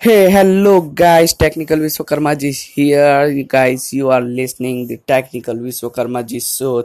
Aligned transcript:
Hey, 0.00 0.30
hello 0.30 0.80
guys, 0.80 1.32
Technical 1.32 1.78
Vishwakarma 1.78 2.36
ji 2.36 2.48
is 2.48 2.60
here. 2.60 3.42
Guys, 3.44 3.92
you 3.92 4.10
are 4.10 4.20
listening 4.20 4.86
the 4.86 4.96
Technical 4.96 5.54
Vishwakarma 5.56 6.22
ji. 6.26 6.40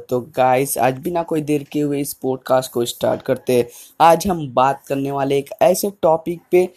तो 0.09 0.19
guys, 0.39 0.77
आज 0.77 0.97
बिना 0.97 1.23
कोई 1.23 1.41
देर 1.41 1.63
के 1.71 1.79
हुए 1.79 2.01
इस 2.01 2.13
पॉडकास्ट 2.13 2.71
को 2.71 2.85
स्टार्ट 2.85 3.21
करते 3.21 3.53
हैं। 3.53 3.65
आज 4.01 4.27
हम 4.27 4.47
बात 4.53 4.83
करने 4.87 5.11
वाले 5.11 5.37
एक 5.37 5.49
ऐसे 5.61 5.91
टॉपिक 6.01 6.41
पे 6.51 6.67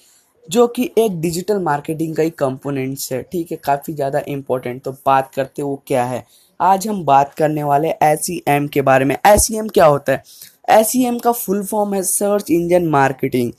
जो 0.48 0.66
कि 0.66 0.90
एक 0.98 1.20
डिजिटल 1.20 1.58
मार्केटिंग 1.62 2.16
का 2.16 2.22
ही 2.22 2.30
कंपोनेंट्स 2.30 3.12
है। 3.12 3.22
ठीक 3.22 3.50
है 3.50 3.58
काफ़ी 3.64 3.94
ज़्यादा 3.94 4.22
इम्पोर्टेंट 4.28 4.82
तो 4.82 4.92
बात 5.06 5.34
करते 5.34 5.62
वो 5.62 5.82
क्या 5.86 6.04
है। 6.04 6.24
आज 6.60 6.88
हम 6.88 7.04
बात 7.04 7.34
करने 7.34 7.62
वाले 7.64 7.88
एस 8.02 8.26
e 8.30 8.68
के 8.68 8.82
बारे 8.82 9.04
में। 9.04 9.16
एस 9.26 9.48
e 9.52 9.70
क्या 9.70 9.86
होता 9.86 10.12
है? 10.12 10.22
एस 10.70 10.92
e 10.96 11.20
का 11.24 11.32
फुल 11.32 11.62
फॉर्म 11.64 11.94
है 11.94 12.02
सर्च 12.02 12.50
इंजन 12.50 12.88
मार्केटिंग 12.88 13.52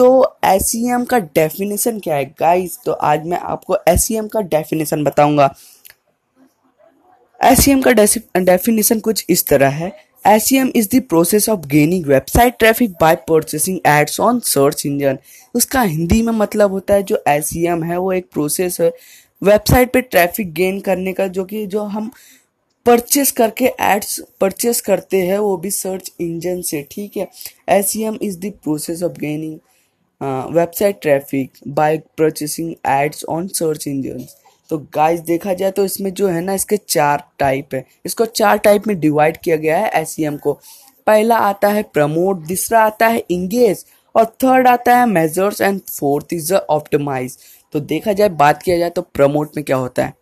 तो 0.00 0.36
एस 0.44 0.70
e 0.76 1.06
का 1.06 1.18
डेफिनेशन 1.18 1.98
क्या 2.00 2.14
है? 2.16 2.24
गाइस 2.40 2.78
तो 2.84 2.92
आज 2.92 3.26
मैं 3.26 3.38
आपको 3.38 3.76
एस 3.88 4.06
e 4.12 4.28
का 4.32 4.40
डेफिनेशन 4.40 5.04
बताऊँगा। 5.04 5.48
एस 7.40 7.68
e 7.68 7.82
का 7.84 7.92
डेफिनेशन 8.40 9.00
कुछ 9.00 9.24
इस 9.30 9.46
तरह 9.46 9.68
है। 9.74 9.92
S 10.24 10.48
is 10.52 10.88
the 10.94 11.02
process 11.08 11.48
of 11.48 11.66
gaining 11.66 12.06
website 12.06 12.58
traffic 12.58 12.94
by 13.00 13.16
purchasing 13.28 13.78
ads 13.86 14.18
on 14.20 14.40
search 14.46 14.86
engine 14.86 15.18
उसका 15.54 15.82
हिंदी 15.82 16.22
में 16.22 16.32
मतलब 16.32 16.70
होता 16.70 16.94
है 16.94 17.02
जो 17.02 17.22
एस 17.28 17.50
है, 17.54 17.96
वो 17.98 18.12
एक 18.12 18.30
प्रोसेस 18.32 18.80
है 18.80 18.92
वेबसाइट 19.42 19.92
पे 19.92 20.00
ट्रैफ़िक 20.00 20.52
गेन 20.54 20.80
करने 20.80 21.12
का, 21.12 21.26
जो 21.26 21.44
कि 21.44 21.66
जो 21.66 21.84
हम 21.84 22.10
परचेस 22.86 23.30
करके 23.32 23.72
एड्स 23.80 24.20
परचेस 24.40 24.80
करते 24.80 25.26
हैं, 25.26 25.38
वो 25.38 25.56
भी 25.56 25.70
सर्च 25.70 26.12
इंजन 26.20 26.62
से, 26.62 26.86
ठीक 26.92 27.16
है? 27.16 27.28
S 27.68 27.96
is 27.96 28.38
the 28.38 28.52
process 28.64 29.02
of 29.02 29.18
gaining 29.18 29.58
website 30.20 31.00
traffic 31.02 31.58
by 31.68 31.96
purchasing 32.18 32.74
ads 32.88 33.24
on 33.28 33.46
search 33.48 33.86
engine 33.88 34.24
तो 34.70 34.78
गाइस 34.94 35.20
देखा 35.20 35.52
जाए 35.54 35.70
तो 35.70 35.84
इसमें 35.84 36.12
जो 36.14 36.28
है 36.28 36.40
ना, 36.40 36.54
इसके 36.54 36.76
चार 36.78 37.22
टाइप 37.38 37.74
है। 37.74 37.84
इसको 38.06 38.24
चार 38.26 38.58
टाइप 38.58 38.86
में 38.86 38.98
डिवाइड 39.00 39.36
किया 39.36 39.56
गया 39.56 39.78
है 39.78 39.90
एस 40.00 40.14
e 40.20 40.38
को। 40.38 40.52
पहला 41.06 41.36
आता 41.38 41.68
है 41.68 41.82
प्रमोट 41.84 42.46
दूसरा 42.48 42.82
आता 42.84 43.06
है 43.06 43.24
इंगेज 43.30 43.84
और 44.14 44.24
थर्ड 44.44 44.68
आता 44.68 44.96
है 44.96 45.06
measures 45.06 45.60
and 45.60 45.80
fourth 45.80 46.32
is 46.32 46.52
optimize 46.54 47.38
तो 47.74 47.80
देखा 47.80 48.12
जाए, 48.12 48.28
बात 48.28 48.62
किया 48.62 48.78
जाए 48.78 48.90
तो 48.90 49.02
प्रमोट 49.04 49.56
में 49.56 49.64
क्या 49.64 49.76
होता 49.76 50.04
है? 50.04 50.14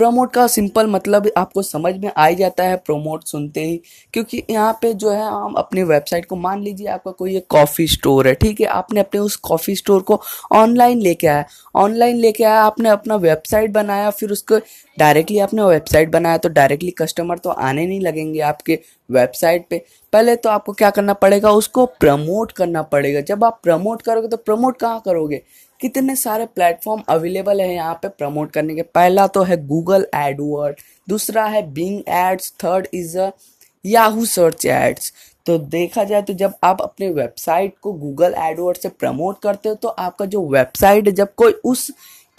प्रोमोट 0.00 0.32
का 0.32 0.46
सिंपल 0.46 0.86
मतलब 0.86 1.30
आपको 1.36 1.62
समझ 1.62 1.94
में 1.94 2.10
आ 2.16 2.26
ही 2.26 2.34
जाता 2.34 2.64
है 2.64 2.76
प्रोमोट 2.76 3.24
सुनते 3.24 3.64
ही। 3.64 3.82
क्योंकि 4.12 4.42
यहाँ 4.50 4.78
पे 4.82 4.94
जो 4.94 5.10
है, 5.10 5.22
हम 5.22 5.54
अपने 5.54 5.82
वेबसाइट 5.82 6.26
को 6.26 6.36
मान 6.36 6.62
लीजिए 6.62 6.86
आपका 6.86 7.10
कोई 7.10 7.36
एक 7.36 7.46
कॉफ़ी 7.48 7.86
स्टोर 7.86 8.28
है, 8.28 8.34
ठीक 8.34 8.60
है? 8.60 8.66
आपने 8.66 9.00
अपने 9.00 9.20
उस 9.20 9.36
कॉफ़ी 9.36 9.76
स्टोर 9.76 10.02
को 10.02 10.20
ऑनलाइन 10.52 10.98
लेके 10.98 11.26
आया। 11.26 11.44
ऑनलाइन 11.74 12.16
लेके 12.16 12.44
आया, 12.44 12.62
आपने 12.62 12.88
अपना 12.88 13.16
वेबसाइट 13.16 13.70
बनाया, 13.70 14.10
फिर 14.10 14.30
उसको 14.30 14.58
डायरेक्टली 15.00 15.38
आपने 15.38 15.62
वेबसाइट 15.64 16.10
बनाया 16.10 16.38
तो 16.38 16.48
डायरेक्टली 16.50 16.90
कस्टमर 16.98 17.38
तो 17.38 17.50
आने 17.50 17.86
नहीं 17.86 18.00
लगेंगे 18.00 18.40
आपके 18.42 18.78
वेबसाइट 19.10 19.66
पे। 19.70 19.84
पहले 20.12 20.36
तो 20.36 20.50
आपको 20.50 20.72
क्या 20.72 20.90
करना 20.90 21.12
पड़ेगा? 21.14 21.50
उसको 21.52 21.86
प्रमोट 22.00 22.52
करना 22.52 22.82
पड़ेगा। 22.84 23.20
जब 23.22 23.44
आप 23.44 23.60
प्रमोट 23.62 24.02
करोगे 24.02 24.28
तो 24.28 24.36
प्रमोट 24.38 24.78
कहाँ 24.78 25.00
करोगे? 25.04 25.42
कितने 25.80 26.16
सारे 26.16 26.46
प्लेटफॉर्म 26.46 27.02
अवेलेबल 27.08 27.60
है 27.60 27.72
यहाँ 27.74 27.94
पे 28.02 28.08
प्रमोट 28.10 28.50
करने 28.52 28.74
के? 28.74 28.82
पहला 28.84 29.26
तो 29.28 29.42
है 29.42 29.56
गूगल 29.66 30.06
एडवर्ड 30.16 30.80
दूसरा 31.08 31.44
है 31.46 31.62
Bing 31.72 32.00
ads 32.08 32.52
third 32.64 32.86
is 32.94 33.18
a 33.18 33.30
Yahoo 33.84 34.24
search 34.26 34.66
ads 34.66 35.12
तो 35.46 35.56
देखा 35.58 36.02
जाए 36.04 36.22
तो 36.22 36.32
जब 36.34 36.54
आप 36.64 36.80
अपने 36.82 37.08
वेबसाइट 37.10 37.74
को 37.82 37.92
गूगल 37.94 38.34
एडवर्ड 38.38 38.76
से 38.76 38.88
प्रमोट 38.90 39.40
करते 39.42 39.68
हो 39.68 39.74
तो 39.74 39.88
आपका 39.88 40.24
जो 40.26 40.46
वेबसाइट 40.48 41.06
है, 41.06 41.12
जब 41.12 41.34
कोई 41.34 41.52
उस 41.64 41.90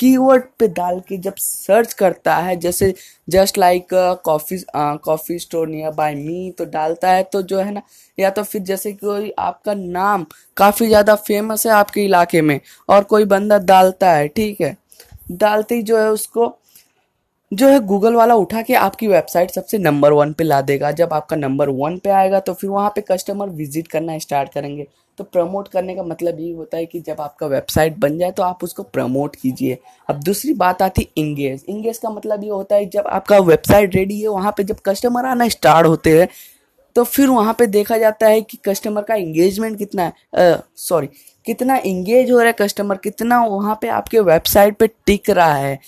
कीवर्ड 0.01 0.43
पे 0.59 0.67
डाल 0.69 0.99
के 1.07 1.17
जब 1.19 1.35
सर्च 1.37 1.93
करता 1.93 2.35
है, 2.37 2.55
जैसे 2.57 2.93
just 3.27 3.57
like 3.57 3.87
coffee 4.25 4.57
coffee 4.75 5.37
store 5.39 5.67
near 5.67 5.91
by 5.93 6.15
me 6.15 6.51
तो 6.57 6.65
डालता 6.67 7.11
है 7.11 7.23
तो 7.25 7.41
जो 7.43 7.59
है 7.59 7.71
ना, 7.71 7.81
या 8.17 8.29
तो 8.31 8.43
फिर 8.43 8.61
जैसे 8.63 8.91
कोई 8.95 9.31
आपका 9.39 9.73
नाम 9.75 10.25
काफ़ी 10.57 10.87
ज़्यादा 10.87 11.15
फ़ेमस 11.17 11.65
है 11.67 11.73
आपके 11.73 12.05
इलाके 12.05 12.41
में, 12.41 12.59
और 12.89 13.03
कोई 13.05 13.25
बंदा 13.27 13.57
डालता 13.59 14.11
है, 14.11 14.27
ठीक 14.29 14.61
है? 14.61 14.75
डालते 15.33 15.75
ही 15.75 15.81
जो 15.83 15.97
है 15.97 16.09
उसको 16.11 16.47
जो 17.51 17.67
है 17.67 17.79
गूगल 17.85 18.13
वाला 18.15 18.35
उठा 18.35 18.61
के 18.61 18.73
आपकी 18.75 19.07
वेबसाइट 19.07 19.51
सबसे 19.51 19.77
नंबर 19.77 20.11
वन 20.13 20.31
पे 20.33 20.43
ला 20.43 20.61
देगा। 20.61 20.91
जब 20.91 21.13
आपका 21.13 21.35
नंबर 21.35 21.69
वन 21.69 21.97
पे 21.97 22.09
आएगा 22.09 22.39
तो 22.39 22.53
फिर 22.53 22.69
वहाँ 22.69 22.89
पे 22.95 23.01
कस्टमर 23.01 23.49
विज़िट 23.51 23.87
करना 23.87 24.17
स्टार्ट 24.19 24.53
करेंगे। 24.53 24.87
तो 25.17 25.23
प्रमोट 25.23 25.67
करने 25.67 25.95
का 25.95 26.03
मतलब 26.03 26.39
ये 26.39 26.51
होता 26.53 26.77
है 26.77 26.85
कि 26.85 26.99
जब 26.99 27.21
आपका 27.21 27.47
वेबसाइट 27.47 27.97
बन 27.99 28.17
जाए 28.17 28.31
तो 28.31 28.43
आप 28.43 28.63
उसको 28.63 28.83
प्रमोट 28.85 29.35
कीजिए। 29.35 29.77
अब 30.09 30.21
दूसरी 30.23 30.53
बात 30.55 30.81
आती 30.81 31.01
है 31.01 31.23
इंगेज 31.23 31.65
इंगेज 31.69 31.97
का 31.97 32.09
मतलब 32.09 32.43
ये 32.43 32.49
होता 32.49 32.75
है, 32.75 32.85
जब 32.85 33.07
आपका 33.07 33.37
वेबसाइट 33.39 33.95
रेडी 33.95 34.21
है, 34.21 34.27
वहाँ 34.27 34.53
पे 34.57 34.63
जब 34.63 34.79
कस्टमर 34.85 35.25
आना 35.25 35.47
स्टार्ट 35.49 35.87
होते 35.87 36.17
हैं 36.19 36.27
तो 36.95 37.03
फिर 37.05 37.29
वहाँ 37.29 37.53
पे 37.59 37.65
देखा 37.67 37.97
जाता 37.97 38.27
है 38.27 38.41
कि 38.41 38.57
कस्टमर 38.65 39.01
का 39.01 39.15
इंगेजमेंट 39.15 39.77
कितना 39.77 40.11
है 40.35 40.61
सॉरी 40.77 41.07
कितना 41.47 41.75
इंगेज 41.77 42.31
हो 42.31 42.37
रहा 42.37 42.47
है 42.47 42.53
कस्टमर 42.59 42.97
कितना 42.97 43.43
वहाँ 43.43 43.77
पे 43.81 43.87
आपके 43.89 44.19
वेबसाइट 44.21 44.77
पे 44.77 44.87
टिक 45.05 45.29
रहा 45.29 45.53
है। 45.53 45.79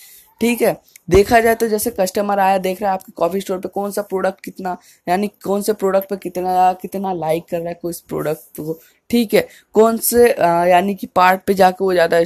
ठीक 0.43 0.61
है? 0.61 0.75
देखा 1.09 1.39
जाए 1.39 1.55
तो 1.55 1.67
जैसे 1.67 1.91
कस्टमर 1.91 2.39
आया, 2.39 2.57
देख 2.57 2.81
रहा 2.81 2.91
है 2.91 2.97
आपके 2.97 3.11
कॉफ़ी 3.17 3.41
स्टोर 3.41 3.57
पे 3.59 3.69
कौन 3.69 3.91
सा 3.91 4.01
प्रोडक्ट 4.03 4.43
कितना, 4.45 4.77
यानी 5.07 5.27
कौन 5.43 5.61
से 5.61 5.73
प्रोडक्ट 5.73 6.09
पे 6.09 6.15
कितना 6.17 6.71
कितना 6.81 7.13
लाइक 7.13 7.45
कर 7.49 7.57
रहा 7.59 7.69
है 7.69 7.79
कोई 7.81 7.93
प्रोडक्ट 8.09 8.59
को, 8.59 8.79
ठीक 9.09 9.33
है? 9.33 9.47
कौन 9.75 9.97
से 9.99 10.27
यानी 10.29 10.95
कि 10.95 11.07
पार्ट 11.15 11.41
पे 11.47 11.53
जाके 11.53 11.83
वो 11.83 11.93
ज़्यादा 11.93 12.21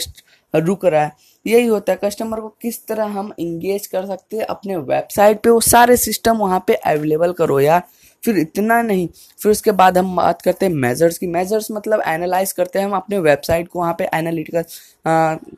रुक 0.54 0.86
रहा 0.86 1.04
है? 1.04 1.12
यही 1.46 1.68
होता 1.68 1.94
है 1.94 2.00
कस्टमर 2.04 2.40
को 2.40 2.48
किस 2.62 2.86
तरह 2.88 3.06
हम 3.18 3.32
इंगेज 3.40 3.86
कर 3.88 4.06
सकते 4.06 4.38
हैं 4.38 4.46
अपने 4.46 4.78
वेबसाइट 4.78 5.42
पे? 5.42 5.50
वो 5.50 5.60
सारे 5.62 5.98
सिस्टम 5.98 6.38
वहाँ 6.38 6.64
पे 6.68 6.74
अवेलेबल 6.76 7.34
करो 7.34 7.60
यार। 7.60 7.84
फिर 8.24 8.38
इतना 8.40 8.82
नहीं, 8.82 9.08
फिर 9.40 9.52
उसके 9.52 9.72
बाद 9.74 9.98
हम 9.98 10.16
बात 10.16 10.42
करते 10.42 10.66
हैं 10.66 10.74
मेजर्स 10.76 11.18
की। 11.18 11.28
मेजर्स 11.30 11.72
मतलब 11.72 12.02
एनालाइज 12.08 12.52
करते 12.54 12.80
हैं 12.80 12.86
हम 12.86 12.96
अपने 12.96 13.20
वेबसाइट 13.22 13.68
को 13.68 13.80
वहाँ 13.80 13.96
पे 14.00 14.10
एनालिटिकल 14.14 14.64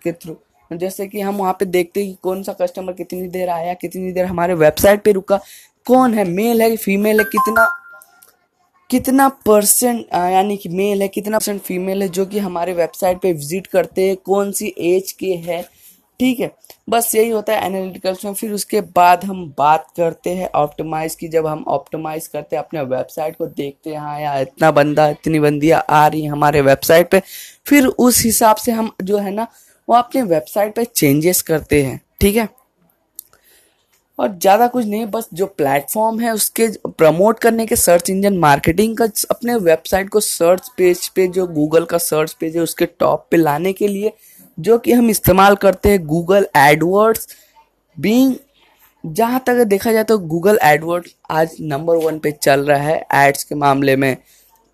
के 0.04 0.12
थ्रू 0.12 0.38
जैसे 0.72 1.08
कि 1.08 1.22
हम 1.22 1.36
वहाँ 1.36 1.54
पे 1.60 1.66
देखते 1.66 2.00
हैं 2.00 2.10
कि 2.10 2.18
कौन 2.24 2.44
सा 2.44 2.54
कस्टमर 2.54 2.94
कितनी 2.94 3.28
देर 3.28 3.50
आया, 3.50 3.74
कितनी 3.74 4.12
देर 4.12 4.26
हमारे 4.26 4.54
वेबसाइट 4.56 5.04
पे 5.04 5.12
रुका, 5.12 5.40
कौन 5.88 6.14
है 6.14 6.24
मेल 6.26 6.62
है 6.62 6.76
फीमेल 6.78 7.20
है, 7.20 7.26
कितना 7.26 7.68
कितना 8.90 9.28
परसेंट 9.46 10.06
यानी 10.14 10.56
कि 10.58 10.70
मेल 10.70 11.02
है, 11.02 11.08
कितना 11.08 11.38
परसेंट 11.38 11.62
फीमेल 11.62 12.02
है 12.02 12.08
जो 12.10 12.26
कि 12.26 12.40
हमारे 12.40 12.74
वेबसाइट 12.74 13.20
पे 13.22 13.32
विज़िट 13.34 13.68
करते 13.68 14.08
हैं, 14.08 14.16
कौन 14.16 14.52
सी 14.52 14.74
एज 14.80 15.12
के 15.12 15.34
है, 15.46 15.62
ठीक 16.20 16.40
है? 16.40 16.52
बस 16.90 17.14
यही 17.16 17.30
होता 17.30 17.54
है 17.54 17.66
एनालिटिकल्स 17.66 18.24
में, 18.26 18.34
फिर 18.34 18.52
उसके 18.54 18.82
बाद 18.82 19.24
हम 19.26 19.46
बात 19.58 19.86
करते 19.98 20.30
हैं 20.36 20.50
ऑप्टिमाइज 20.56 21.16
की, 21.16 21.28
जब 21.28 21.48
हम 21.48 21.64
ऑप्टिमाइज 21.68 22.28
करते 22.28 22.56
हैं, 22.56 22.64
अपने 22.64 22.82
वेबसाइट 22.82 23.36
को 23.38 23.46
देखते 23.48 23.90
हैं 23.90 24.00
हाँ 24.00 24.20
यार, 24.22 24.42
इतना 24.42 24.72
बंदा, 24.72 25.08
इतनी 25.10 25.40
बंदियाँ 25.40 25.84
आ 25.90 26.06
रही 26.08 26.22
हैं 26.22 26.32
हमारे 26.32 26.62
वेबसाइट 26.62 27.10
पे, 27.12 27.22
फिर 27.66 27.86
उस 27.86 28.24
हिसाब 28.26 28.56
से 28.56 28.72
हम 28.72 28.92
जो 29.04 29.18
है 29.18 29.32
ना 29.32 29.48
वो 29.90 29.96
अपने 29.96 30.22
वेबसाइट 30.24 30.76
पे 30.76 30.86
चेंजेस 30.86 31.42
करते 31.42 31.84
हैं, 31.84 32.00
ठीक 32.22 32.36
है? 32.36 32.48
और 34.20 34.30
ज़्यादा 34.32 34.68
कुछ 34.68 34.86
नहीं, 34.86 35.06
बस 35.06 35.28
जो 35.34 35.46
प्लेटफॉर्म 35.48 36.20
है 36.20 36.32
उसके 36.34 36.68
प्रमोट 36.88 37.40
करने 37.40 37.66
के 37.66 37.76
सर्च 37.76 38.10
इंजन 38.10 38.38
मार्केटिंग 38.38 38.98
का, 38.98 39.06
अपने 39.32 39.56
वेबसाइट 39.58 40.10
को 40.10 40.20
सर्च 40.20 40.70
पेज 40.78 41.08
पे, 41.08 41.28
जो 41.28 41.48
गूगल 41.48 41.86
का 41.86 41.98
सर्च 42.00 42.34
पेज 42.34 42.56
है 42.56 42.64
उसके 42.64 42.86
टॉप 42.86 43.28
पे 43.32 43.38
लाने 43.38 43.74
के 43.74 43.88
लिए, 43.88 44.12
जो 44.58 44.78
कि 44.78 44.92
हम 44.92 45.10
इस्तेमाल 45.10 45.56
करते 45.58 45.90
हैं 45.90 46.06
गूगल 46.08 46.48
एडवर्ड्स 46.58 47.28
बींग 47.98 48.36
जहाँ 49.04 49.44
तक 49.48 49.64
देखा 49.66 49.92
जाए 49.92 50.04
तो 50.04 50.18
गूगल 50.20 50.60
एडवर्ड 50.64 51.08
आज 51.32 51.56
नंबर 51.62 51.98
वन 51.98 52.18
पे 52.20 52.32
चल 52.34 52.66
रहा 52.66 52.78
है 52.80 53.06
एड्स 53.18 53.44
के 53.44 53.56
मामले 53.56 53.96
में। 53.96 54.16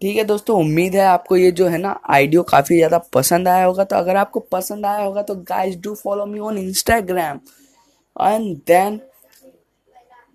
ठीक 0.02 0.18
है 0.18 0.24
दोस्तों, 0.24 0.60
उम्मीद 0.60 0.96
है 0.96 1.06
आपको 1.08 1.38
ये 1.38 1.52
जो 1.52 1.68
है 1.68 1.78
ना 1.78 2.00
आइडियो 2.10 2.44
काफ़ी 2.46 2.76
ज़्यादा 2.76 2.98
पसंद 3.14 3.48
आया 3.48 3.66
होगा। 3.66 3.84
तो 3.84 3.96
अगर 3.96 4.16
आपको 4.18 4.40
पसंद 4.52 4.86
आया 4.86 5.04
होगा 5.04 5.22
तो 5.24 5.36
guys 5.50 5.78
do 5.80 5.94
follow 5.96 6.26
me 6.26 6.40
on 6.42 6.58
Instagram 6.58 7.40
and 8.16 8.56
then 8.68 9.00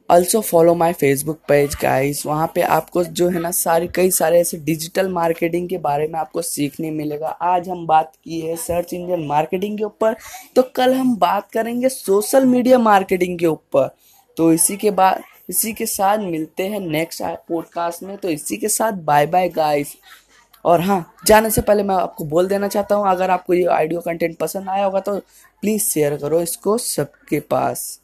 also 0.08 0.40
follow 0.40 0.74
my 0.74 0.92
Facebook 0.92 1.38
page 1.48 1.74
guys 1.82 2.24
वहाँ 2.26 2.50
पे 2.54 2.62
आपको 2.62 3.02
जो 3.04 3.28
है 3.28 3.40
ना, 3.40 3.50
सारे, 3.50 3.86
कई 3.88 4.10
सारे 4.10 4.40
ऐसे 4.40 4.56
डिजिटल 4.58 5.08
मार्केटिंग 5.08 5.68
के 5.68 5.78
बारे 5.78 6.06
में 6.06 6.18
आपको 6.20 6.42
सीखने 6.42 6.90
मिलेगा। 6.90 7.28
आज 7.28 7.68
हम 7.68 7.86
बात 7.86 8.12
की 8.16 8.40
है 8.40 8.56
सर्च 8.58 8.94
इंजन 8.94 9.24
मार्केटिंग 9.26 9.76
के 9.78 9.84
ऊपर। 9.84 10.16
तो 10.56 10.62
कल 10.76 10.94
हम 10.94 11.14
बात 11.18 11.50
करेंगे 11.52 11.88
सोशल 11.88 12.46
मीडिया 12.46 12.78
मार्केटिंग 12.80 13.38
के 13.38 13.46
ऊपर। 13.46 13.88
तो 14.36 14.52
इसी 14.52 14.76
के 14.76 14.90
बाद 14.92 15.22
इसी 15.50 15.72
के 15.72 15.86
साथ 15.86 16.18
मिलते 16.18 16.66
हैं 16.68 16.80
नेक्स्ट 16.80 17.22
पॉडकास्ट 17.48 18.02
में 18.02 18.16
तो 18.16 18.28
इसी 18.28 18.56
के 18.56 18.68
साथ 18.68 18.92
बाय 19.04 19.26
बाय 19.26 19.48
गाइस 19.48 19.94
और 20.64 20.80
हाँ 20.80 21.14
जाने 21.26 21.50
से 21.50 21.60
पहले 21.60 21.82
मैं 21.82 21.94
आपको 21.94 22.24
बोल 22.24 22.48
देना 22.48 22.68
चाहता 22.68 22.94
हूँ, 22.94 23.08
अगर 23.08 23.30
आपको 23.30 23.54
ये 23.54 23.64
ऑडियो 23.66 24.00
कंटेंट 24.00 24.36
पसंद 24.38 24.68
आया 24.68 24.84
होगा 24.84 25.00
तो 25.00 25.18
प्लीज़ 25.62 25.82
शेयर 25.84 26.16
करो 26.16 26.40
इसको 26.40 26.76
सबके 26.78 27.40
पास. 27.40 28.00